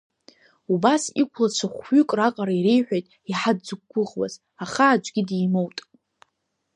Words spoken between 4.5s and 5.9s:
аха аӡәгьы димоут.